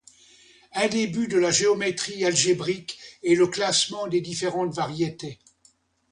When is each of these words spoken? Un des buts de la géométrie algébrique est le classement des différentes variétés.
Un 0.73 0.87
des 0.87 1.05
buts 1.05 1.27
de 1.27 1.37
la 1.37 1.51
géométrie 1.51 2.25
algébrique 2.25 2.97
est 3.23 3.35
le 3.35 3.45
classement 3.45 4.07
des 4.07 4.19
différentes 4.19 4.73
variétés. 4.73 5.37